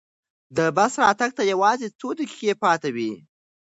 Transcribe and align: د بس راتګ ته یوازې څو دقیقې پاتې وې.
د 0.57 0.59
بس 0.77 0.93
راتګ 1.03 1.31
ته 1.37 1.43
یوازې 1.53 1.87
څو 1.99 2.07
دقیقې 2.19 2.51
پاتې 2.63 2.89
وې. 2.95 3.11